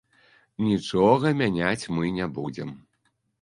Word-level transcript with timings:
Нічога 0.67 1.33
мяняць 1.41 1.89
мы 1.99 2.09
не 2.17 2.25
будзем. 2.39 2.73